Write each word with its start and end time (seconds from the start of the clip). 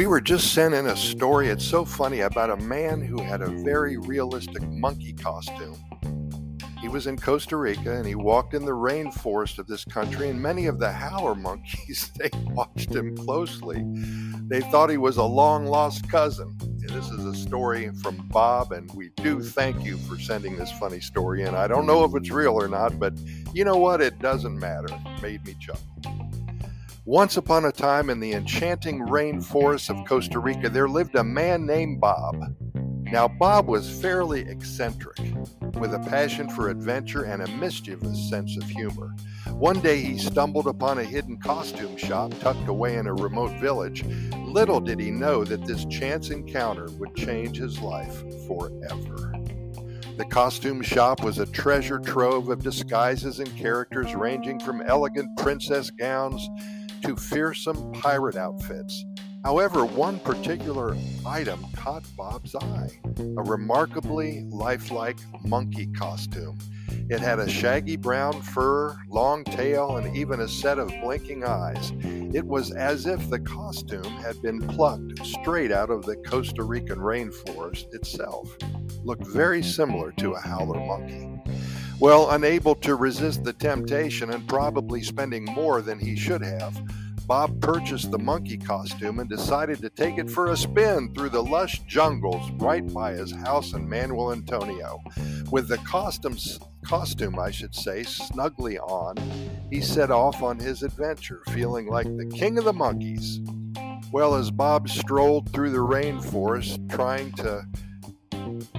We 0.00 0.06
were 0.06 0.22
just 0.22 0.54
sent 0.54 0.72
in 0.72 0.86
a 0.86 0.96
story, 0.96 1.48
it's 1.48 1.62
so 1.62 1.84
funny, 1.84 2.20
about 2.20 2.48
a 2.48 2.56
man 2.56 3.02
who 3.02 3.20
had 3.20 3.42
a 3.42 3.50
very 3.62 3.98
realistic 3.98 4.62
monkey 4.62 5.12
costume. 5.12 5.76
He 6.80 6.88
was 6.88 7.06
in 7.06 7.18
Costa 7.18 7.58
Rica 7.58 7.98
and 7.98 8.06
he 8.06 8.14
walked 8.14 8.54
in 8.54 8.64
the 8.64 8.72
rainforest 8.72 9.58
of 9.58 9.66
this 9.66 9.84
country, 9.84 10.30
and 10.30 10.40
many 10.40 10.64
of 10.68 10.78
the 10.78 10.90
howler 10.90 11.34
monkeys, 11.34 12.10
they 12.18 12.30
watched 12.46 12.94
him 12.94 13.14
closely. 13.14 13.84
They 14.48 14.62
thought 14.62 14.88
he 14.88 14.96
was 14.96 15.18
a 15.18 15.22
long 15.22 15.66
lost 15.66 16.08
cousin. 16.08 16.56
This 16.78 17.10
is 17.10 17.26
a 17.26 17.34
story 17.34 17.90
from 18.02 18.26
Bob, 18.28 18.72
and 18.72 18.90
we 18.94 19.10
do 19.16 19.42
thank 19.42 19.84
you 19.84 19.98
for 19.98 20.18
sending 20.18 20.56
this 20.56 20.72
funny 20.72 21.00
story 21.00 21.42
in. 21.42 21.54
I 21.54 21.66
don't 21.66 21.84
know 21.84 22.04
if 22.04 22.14
it's 22.14 22.30
real 22.30 22.54
or 22.54 22.68
not, 22.68 22.98
but 22.98 23.12
you 23.52 23.66
know 23.66 23.76
what? 23.76 24.00
It 24.00 24.18
doesn't 24.18 24.58
matter. 24.58 24.88
It 24.88 25.20
made 25.22 25.44
me 25.44 25.56
chuckle. 25.60 26.29
Once 27.10 27.36
upon 27.36 27.64
a 27.64 27.72
time 27.72 28.08
in 28.08 28.20
the 28.20 28.34
enchanting 28.34 29.00
rainforests 29.00 29.90
of 29.90 30.06
Costa 30.06 30.38
Rica, 30.38 30.68
there 30.68 30.88
lived 30.88 31.16
a 31.16 31.24
man 31.24 31.66
named 31.66 32.00
Bob. 32.00 32.36
Now, 33.02 33.26
Bob 33.26 33.66
was 33.66 34.00
fairly 34.00 34.42
eccentric, 34.42 35.18
with 35.80 35.92
a 35.92 36.06
passion 36.08 36.48
for 36.48 36.68
adventure 36.68 37.24
and 37.24 37.42
a 37.42 37.56
mischievous 37.56 38.30
sense 38.30 38.56
of 38.56 38.62
humor. 38.62 39.12
One 39.48 39.80
day 39.80 40.00
he 40.00 40.18
stumbled 40.18 40.68
upon 40.68 41.00
a 41.00 41.04
hidden 41.04 41.40
costume 41.40 41.96
shop 41.96 42.32
tucked 42.38 42.68
away 42.68 42.96
in 42.96 43.08
a 43.08 43.14
remote 43.14 43.60
village. 43.60 44.04
Little 44.44 44.80
did 44.80 45.00
he 45.00 45.10
know 45.10 45.42
that 45.42 45.66
this 45.66 45.86
chance 45.86 46.30
encounter 46.30 46.86
would 46.92 47.16
change 47.16 47.56
his 47.56 47.80
life 47.80 48.22
forever. 48.46 49.34
The 50.16 50.26
costume 50.26 50.80
shop 50.80 51.24
was 51.24 51.38
a 51.38 51.46
treasure 51.46 51.98
trove 51.98 52.50
of 52.50 52.62
disguises 52.62 53.40
and 53.40 53.56
characters 53.56 54.14
ranging 54.14 54.60
from 54.60 54.80
elegant 54.82 55.36
princess 55.38 55.90
gowns 55.90 56.48
to 57.02 57.16
fearsome 57.16 57.92
pirate 57.92 58.36
outfits. 58.36 59.04
However, 59.44 59.86
one 59.86 60.20
particular 60.20 60.96
item 61.26 61.64
caught 61.74 62.04
Bob's 62.16 62.54
eye 62.54 63.00
a 63.18 63.42
remarkably 63.42 64.44
lifelike 64.50 65.18
monkey 65.44 65.86
costume. 65.86 66.58
It 67.08 67.20
had 67.20 67.38
a 67.38 67.48
shaggy 67.48 67.96
brown 67.96 68.42
fur, 68.42 68.96
long 69.08 69.44
tail, 69.44 69.96
and 69.96 70.16
even 70.16 70.40
a 70.40 70.48
set 70.48 70.78
of 70.78 70.92
blinking 71.02 71.44
eyes. 71.44 71.92
It 72.34 72.46
was 72.46 72.70
as 72.72 73.06
if 73.06 73.30
the 73.30 73.40
costume 73.40 74.04
had 74.04 74.40
been 74.42 74.60
plucked 74.60 75.24
straight 75.24 75.72
out 75.72 75.90
of 75.90 76.04
the 76.04 76.16
Costa 76.16 76.62
Rican 76.62 76.98
rainforest 76.98 77.94
itself. 77.94 78.54
Looked 79.02 79.26
very 79.28 79.62
similar 79.62 80.12
to 80.12 80.32
a 80.32 80.40
howler 80.40 80.78
monkey. 80.78 81.39
Well, 82.00 82.30
unable 82.30 82.74
to 82.76 82.94
resist 82.94 83.44
the 83.44 83.52
temptation 83.52 84.30
and 84.30 84.48
probably 84.48 85.02
spending 85.02 85.44
more 85.44 85.82
than 85.82 85.98
he 85.98 86.16
should 86.16 86.40
have, 86.40 86.74
Bob 87.26 87.60
purchased 87.60 88.10
the 88.10 88.18
monkey 88.18 88.56
costume 88.56 89.18
and 89.18 89.28
decided 89.28 89.82
to 89.82 89.90
take 89.90 90.16
it 90.16 90.30
for 90.30 90.50
a 90.50 90.56
spin 90.56 91.12
through 91.12 91.28
the 91.28 91.42
lush 91.42 91.80
jungles 91.80 92.50
right 92.52 92.90
by 92.94 93.12
his 93.12 93.32
house 93.32 93.74
in 93.74 93.86
Manuel 93.86 94.32
Antonio. 94.32 94.98
With 95.52 95.68
the 95.68 95.76
costumes, 95.76 96.58
costume, 96.86 97.38
I 97.38 97.50
should 97.50 97.74
say, 97.74 98.02
snugly 98.02 98.78
on, 98.78 99.18
he 99.70 99.82
set 99.82 100.10
off 100.10 100.42
on 100.42 100.58
his 100.58 100.82
adventure, 100.82 101.42
feeling 101.50 101.86
like 101.86 102.06
the 102.16 102.32
king 102.34 102.56
of 102.56 102.64
the 102.64 102.72
monkeys. 102.72 103.40
Well, 104.10 104.36
as 104.36 104.50
Bob 104.50 104.88
strolled 104.88 105.52
through 105.52 105.70
the 105.70 105.78
rainforest, 105.78 106.88
trying 106.88 107.32
to 107.32 107.66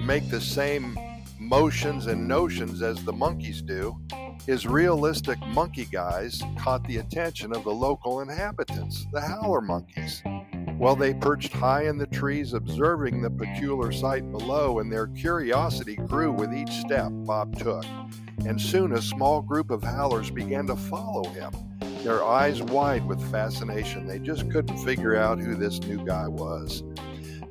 make 0.04 0.28
the 0.28 0.40
same 0.40 0.98
motions 1.52 2.06
and 2.06 2.26
notions 2.26 2.80
as 2.80 3.04
the 3.04 3.12
monkeys 3.12 3.60
do, 3.60 3.94
his 4.46 4.66
realistic 4.66 5.38
monkey 5.48 5.84
guise 5.84 6.40
caught 6.56 6.82
the 6.88 6.96
attention 6.96 7.54
of 7.54 7.62
the 7.62 7.70
local 7.70 8.20
inhabitants, 8.22 9.06
the 9.12 9.20
howler 9.20 9.60
monkeys. 9.60 10.22
While 10.78 10.96
they 10.96 11.12
perched 11.12 11.52
high 11.52 11.84
in 11.88 11.98
the 11.98 12.06
trees 12.06 12.54
observing 12.54 13.20
the 13.20 13.28
peculiar 13.28 13.92
sight 13.92 14.32
below, 14.32 14.78
and 14.78 14.90
their 14.90 15.08
curiosity 15.08 15.96
grew 15.96 16.32
with 16.32 16.54
each 16.54 16.72
step 16.72 17.10
Bob 17.12 17.58
took. 17.58 17.84
And 18.46 18.58
soon 18.58 18.94
a 18.94 19.02
small 19.02 19.42
group 19.42 19.70
of 19.70 19.82
howlers 19.82 20.30
began 20.30 20.66
to 20.68 20.76
follow 20.76 21.28
him, 21.32 21.52
their 22.02 22.24
eyes 22.24 22.62
wide 22.62 23.06
with 23.06 23.30
fascination. 23.30 24.06
They 24.06 24.20
just 24.20 24.50
couldn't 24.50 24.78
figure 24.78 25.16
out 25.16 25.38
who 25.38 25.54
this 25.54 25.80
new 25.80 26.02
guy 26.02 26.28
was. 26.28 26.82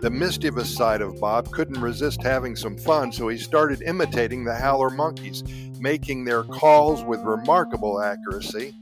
The 0.02 0.10
mischievous 0.10 0.76
side 0.76 1.02
of 1.02 1.20
Bob 1.20 1.52
couldn't 1.52 1.80
resist 1.80 2.24
having 2.24 2.56
some 2.56 2.76
fun, 2.76 3.12
so 3.12 3.28
he 3.28 3.38
started 3.38 3.84
imitating 3.84 4.44
the 4.44 4.56
howler 4.56 4.90
monkeys, 4.90 5.44
making 5.80 6.26
their 6.26 6.42
calls 6.42 7.04
with 7.04 7.22
remarkable 7.22 8.02
accuracy. 8.02 8.74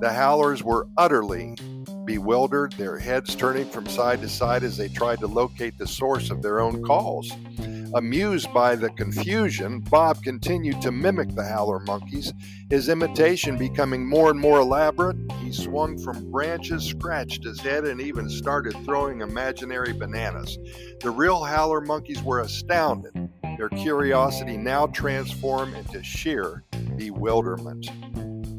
The 0.00 0.12
howlers 0.12 0.62
were 0.62 0.86
utterly 0.96 1.56
bewildered, 2.04 2.70
their 2.74 2.98
heads 3.00 3.34
turning 3.34 3.66
from 3.66 3.88
side 3.88 4.20
to 4.20 4.28
side 4.28 4.62
as 4.62 4.76
they 4.76 4.86
tried 4.86 5.18
to 5.18 5.26
locate 5.26 5.76
the 5.76 5.88
source 5.88 6.30
of 6.30 6.40
their 6.40 6.60
own 6.60 6.84
calls. 6.84 7.32
Amused 7.94 8.54
by 8.54 8.76
the 8.76 8.90
confusion, 8.90 9.80
Bob 9.80 10.22
continued 10.22 10.80
to 10.80 10.92
mimic 10.92 11.34
the 11.34 11.44
howler 11.44 11.80
monkeys, 11.80 12.32
his 12.70 12.88
imitation 12.88 13.58
becoming 13.58 14.08
more 14.08 14.30
and 14.30 14.38
more 14.38 14.60
elaborate. 14.60 15.16
He 15.42 15.50
swung 15.52 15.98
from 15.98 16.30
branches, 16.30 16.84
scratched 16.84 17.42
his 17.42 17.60
head, 17.60 17.84
and 17.84 18.00
even 18.00 18.30
started 18.30 18.76
throwing 18.84 19.22
imaginary 19.22 19.92
bananas. 19.92 20.56
The 21.00 21.10
real 21.10 21.42
howler 21.42 21.80
monkeys 21.80 22.22
were 22.22 22.40
astounded, 22.40 23.28
their 23.58 23.70
curiosity 23.70 24.56
now 24.56 24.86
transformed 24.86 25.74
into 25.74 26.02
sheer 26.04 26.62
bewilderment. 26.96 27.90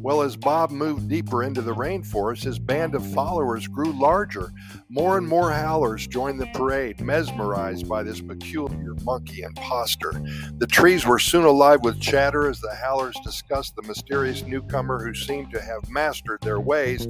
Well, 0.04 0.24
as 0.24 0.36
Bob 0.36 0.72
moved 0.72 1.10
deeper 1.10 1.44
into 1.44 1.62
the 1.62 1.76
rainforest, 1.76 2.44
his 2.44 2.58
band 2.58 2.96
of 2.96 3.06
followers 3.14 3.68
grew 3.68 3.94
larger. 3.94 4.52
More 4.90 5.20
and 5.20 5.28
more 5.28 5.52
howlers 5.52 6.08
joined 6.08 6.42
the 6.42 6.48
parade, 6.56 7.00
mesmerized 7.02 7.88
by 7.88 8.02
this 8.02 8.20
peculiar 8.20 8.96
monkey 9.04 9.44
impostor. 9.44 10.12
The 10.58 10.66
trees 10.66 11.06
were 11.06 11.20
soon 11.20 11.46
alive 11.46 11.84
with 11.84 12.02
chatter 12.02 12.50
as 12.50 12.60
the 12.60 12.74
howlers 12.74 13.16
discussed 13.24 13.76
the 13.76 13.84
mysterious 13.84 14.42
newcomer 14.42 15.06
who 15.06 15.14
seemed 15.14 15.52
to 15.52 15.62
have 15.62 15.88
mastered 15.88 16.40
their 16.42 16.60
ways. 16.60 17.06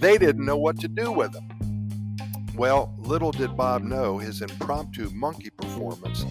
They 0.00 0.18
didn't 0.18 0.44
know 0.44 0.58
what 0.58 0.78
to 0.80 0.88
do 0.88 1.10
with 1.10 1.34
him. 1.34 1.48
Well, 2.54 2.94
little 2.98 3.32
did 3.32 3.56
Bob 3.56 3.82
know 3.82 4.18
his 4.18 4.42
impromptu 4.42 5.08
monkey 5.08 5.48
performance 5.48 6.26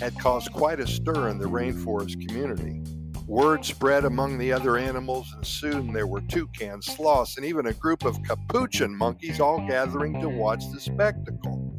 had 0.00 0.18
caused 0.18 0.52
quite 0.54 0.80
a 0.80 0.86
stir 0.86 1.28
in 1.28 1.38
the 1.38 1.48
rainforest 1.48 2.26
community. 2.26 2.82
Word 3.30 3.64
spread 3.64 4.04
among 4.04 4.38
the 4.38 4.52
other 4.52 4.76
animals, 4.76 5.32
and 5.32 5.46
soon 5.46 5.92
there 5.92 6.08
were 6.08 6.20
toucans, 6.22 6.86
sloths, 6.86 7.36
and 7.36 7.46
even 7.46 7.66
a 7.66 7.72
group 7.72 8.04
of 8.04 8.20
capuchin 8.24 8.92
monkeys 8.92 9.38
all 9.38 9.64
gathering 9.68 10.20
to 10.20 10.28
watch 10.28 10.64
the 10.72 10.80
spectacle. 10.80 11.72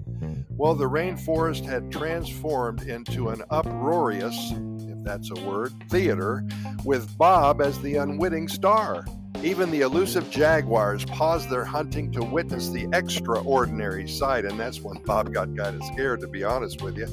Well, 0.51 0.75
the 0.75 0.90
rainforest 0.90 1.66
had 1.66 1.91
transformed 1.91 2.84
into 2.84 3.28
an 3.28 3.44
uproarious, 3.50 4.53
if 4.88 5.03
that's 5.03 5.29
a 5.29 5.45
word, 5.45 5.73
theater, 5.90 6.47
with 6.85 7.17
Bob 7.17 7.61
as 7.61 7.81
the 7.81 7.97
unwitting 7.97 8.47
star. 8.47 9.03
Even 9.44 9.72
the 9.72 9.81
elusive 9.81 10.29
jaguars 10.29 11.03
paused 11.06 11.50
their 11.50 11.66
hunting 11.66 12.12
to 12.12 12.24
witness 12.24 12.69
the 12.69 12.88
extraordinary 12.94 14.07
sight, 14.07 14.46
and 14.46 14.59
that's 14.59 14.81
when 14.81 15.02
Bob 15.03 15.34
got 15.34 15.56
kind 15.57 15.75
of 15.75 15.84
scared, 15.85 16.22
to 16.22 16.28
be 16.28 16.44
honest 16.44 16.84
with 16.84 16.96
you. 16.96 17.07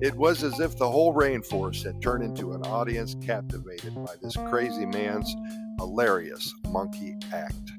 It 0.00 0.14
was 0.14 0.42
as 0.42 0.60
if 0.60 0.78
the 0.78 0.90
whole 0.90 1.12
rainforest 1.12 1.84
had 1.84 2.00
turned 2.00 2.24
into 2.24 2.52
an 2.52 2.62
audience 2.62 3.16
captivated 3.22 3.94
by 3.94 4.14
this 4.22 4.34
crazy 4.48 4.86
man's 4.86 5.36
hilarious 5.78 6.54
monkey 6.70 7.16
act. 7.34 7.72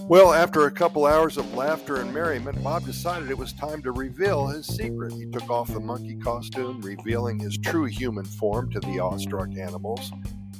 Well, 0.00 0.34
after 0.34 0.66
a 0.66 0.70
couple 0.70 1.06
hours 1.06 1.38
of 1.38 1.54
laughter 1.54 1.96
and 1.96 2.12
merriment, 2.12 2.62
Bob 2.62 2.84
decided 2.84 3.30
it 3.30 3.38
was 3.38 3.54
time 3.54 3.82
to 3.84 3.92
reveal 3.92 4.48
his 4.48 4.66
secret. 4.66 5.14
He 5.14 5.24
took 5.26 5.48
off 5.48 5.68
the 5.68 5.80
monkey 5.80 6.16
costume, 6.16 6.82
revealing 6.82 7.38
his 7.38 7.56
true 7.56 7.86
human 7.86 8.26
form 8.26 8.70
to 8.72 8.80
the 8.80 9.00
awestruck 9.00 9.56
animals. 9.56 10.12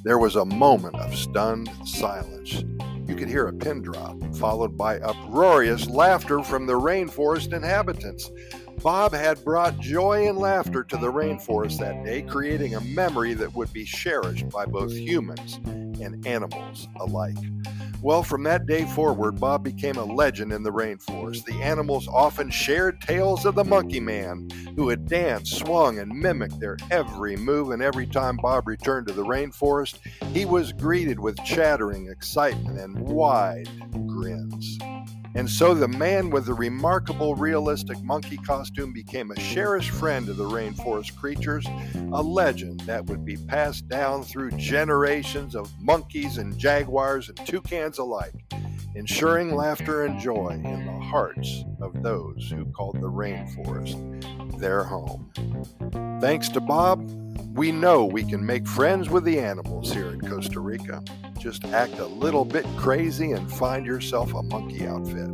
There 0.06 0.19
was 0.19 0.37
a 0.37 0.44
moment 0.44 0.94
of 0.94 1.17
stunned 1.17 1.69
silence. 1.85 2.62
You 3.08 3.17
could 3.17 3.26
hear 3.26 3.49
a 3.49 3.53
pin 3.53 3.82
drop, 3.82 4.17
followed 4.37 4.79
by 4.79 5.00
uproarious 5.00 5.88
laughter 5.88 6.44
from 6.44 6.64
the 6.64 6.75
rainforest 6.75 7.53
inhabitants. 7.53 8.31
Bob 8.85 9.12
had 9.12 9.43
brought 9.43 9.81
joy 9.81 10.29
and 10.29 10.38
laughter 10.38 10.85
to 10.85 10.97
the 10.97 11.11
rainforest 11.12 11.81
that 11.81 12.05
day, 12.05 12.23
creating 12.23 12.76
a 12.76 12.81
memory 12.82 13.35
that 13.35 13.53
would 13.56 13.73
be 13.73 13.85
cherished 13.85 14.49
by 14.50 14.64
both 14.64 14.93
humans 14.93 15.58
and 15.64 16.25
animals 16.25 16.87
alike. 17.00 17.35
Well, 18.06 18.23
from 18.23 18.44
that 18.44 18.67
day 18.67 18.85
forward, 18.85 19.41
Bob 19.41 19.64
became 19.64 19.97
a 19.97 20.05
legend 20.05 20.53
in 20.53 20.62
the 20.62 20.70
rainforest. 20.70 21.44
The 21.44 21.61
animals 21.61 22.06
often 22.06 22.50
shared 22.50 23.00
tales 23.00 23.44
of 23.44 23.56
the 23.56 23.64
monkey 23.64 23.99
man, 23.99 24.49
who 24.76 24.91
had 24.91 25.08
danced, 25.08 25.56
swung, 25.56 25.99
and 25.99 26.12
mimicked 26.12 26.61
their 26.61 26.76
every 26.93 27.35
move, 27.35 27.73
and 27.73 27.82
every 27.82 28.06
time 28.06 28.38
Bob 28.41 28.69
returned 28.69 29.08
to 29.08 29.12
the 29.12 29.25
rainforest, 29.25 29.99
he 30.32 30.44
was 30.44 30.73
greeted 30.73 31.19
with 31.19 31.43
chattering 31.43 32.06
excitement 32.06 32.79
and 32.79 32.97
wide 32.97 33.69
grins. 34.06 34.79
And 35.37 35.50
so 35.50 35.75
the 35.75 35.87
man 35.87 36.31
with 36.31 36.47
the 36.47 36.55
remarkable 36.55 37.35
realistic 37.35 38.03
monkey 38.03 38.38
costume 38.38 38.94
became 38.94 39.31
a 39.31 39.35
cherished 39.35 39.91
friend 39.91 40.31
of 40.31 40.38
the 40.38 40.49
rainforest 40.49 41.15
creatures, 41.15 41.67
a 41.94 42.23
legend 42.23 42.81
that 42.81 43.05
would 43.05 43.23
be 43.23 43.37
passed 43.37 43.87
down 43.87 44.23
through 44.23 44.53
generations 44.53 45.55
of 45.55 45.71
monkeys 45.79 46.38
and 46.38 46.56
jaguars 46.56 47.29
and 47.29 47.37
toucans 47.47 47.99
alike. 47.99 48.33
Ensuring 48.96 49.54
laughter 49.54 50.06
and 50.06 50.19
joy 50.19 50.48
in 50.64 50.87
the 50.87 51.00
hearts 51.04 51.64
of 51.82 52.02
those 52.02 52.50
who 52.50 52.64
called 52.72 52.96
the 52.96 53.10
rainforest 53.10 54.58
their 54.58 54.82
home. 54.82 55.31
Thanks 56.20 56.48
to 56.48 56.60
Bob, 56.60 57.08
we 57.54 57.70
know 57.72 58.06
we 58.06 58.25
can 58.25 58.44
make 58.44 58.66
friends 58.66 59.10
with 59.10 59.25
the 59.25 59.38
animals 59.38 59.93
here 59.93 60.08
in 60.08 60.20
Costa 60.22 60.60
Rica. 60.60 61.02
Just 61.38 61.66
act 61.66 61.98
a 61.98 62.06
little 62.06 62.44
bit 62.44 62.64
crazy 62.78 63.32
and 63.32 63.52
find 63.52 63.84
yourself 63.84 64.32
a 64.32 64.43
monkey 64.43 64.87
outfit. 64.87 65.28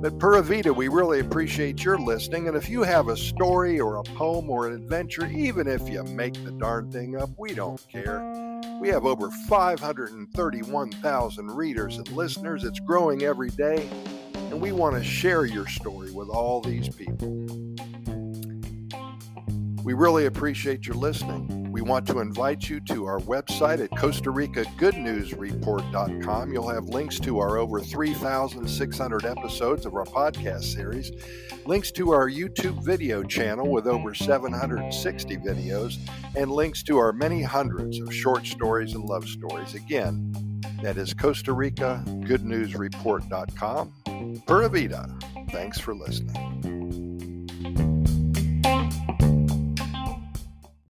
But 0.00 0.18
Pura 0.18 0.42
Vida, 0.42 0.72
we 0.72 0.88
really 0.88 1.20
appreciate 1.20 1.84
your 1.84 1.98
listening. 1.98 2.48
And 2.48 2.56
if 2.56 2.70
you 2.70 2.82
have 2.82 3.08
a 3.08 3.16
story 3.16 3.78
or 3.78 3.96
a 3.96 4.02
poem 4.02 4.48
or 4.48 4.66
an 4.66 4.72
adventure, 4.72 5.26
even 5.26 5.66
if 5.66 5.86
you 5.90 6.02
make 6.04 6.42
the 6.42 6.52
darn 6.52 6.90
thing 6.90 7.20
up, 7.20 7.28
we 7.36 7.52
don't 7.52 7.86
care. 7.92 8.49
We 8.80 8.88
have 8.88 9.04
over 9.04 9.30
531,000 9.30 11.50
readers 11.50 11.98
and 11.98 12.10
listeners. 12.12 12.64
It's 12.64 12.80
growing 12.80 13.22
every 13.22 13.50
day. 13.50 13.86
And 14.34 14.58
we 14.58 14.72
want 14.72 14.96
to 14.96 15.04
share 15.04 15.44
your 15.44 15.68
story 15.68 16.10
with 16.12 16.30
all 16.30 16.62
these 16.62 16.88
people. 16.88 17.28
We 19.84 19.92
really 19.92 20.24
appreciate 20.24 20.86
your 20.86 20.96
listening. 20.96 21.69
We 21.80 21.88
want 21.88 22.06
to 22.08 22.20
invite 22.20 22.68
you 22.68 22.78
to 22.80 23.06
our 23.06 23.20
website 23.20 23.82
at 23.82 23.96
Costa 23.96 24.30
Rica 24.30 24.66
Good 24.76 24.98
News 24.98 25.32
Report.com. 25.32 26.52
You'll 26.52 26.68
have 26.68 26.84
links 26.90 27.18
to 27.20 27.38
our 27.38 27.56
over 27.56 27.80
3,600 27.80 29.24
episodes 29.24 29.86
of 29.86 29.94
our 29.94 30.04
podcast 30.04 30.64
series, 30.64 31.10
links 31.64 31.90
to 31.92 32.10
our 32.10 32.28
YouTube 32.28 32.84
video 32.84 33.22
channel 33.22 33.70
with 33.70 33.86
over 33.86 34.12
760 34.12 35.36
videos, 35.38 35.96
and 36.36 36.52
links 36.52 36.82
to 36.82 36.98
our 36.98 37.14
many 37.14 37.42
hundreds 37.42 37.98
of 37.98 38.14
short 38.14 38.44
stories 38.44 38.94
and 38.94 39.04
love 39.06 39.26
stories. 39.26 39.72
Again, 39.72 40.60
that 40.82 40.98
is 40.98 41.14
Costa 41.14 41.54
Rica 41.54 42.04
Good 42.26 42.44
News 42.44 42.74
Report.com. 42.74 44.42
Pura 44.46 44.68
Vida. 44.68 45.08
Thanks 45.50 45.80
for 45.80 45.94
listening. 45.94 46.79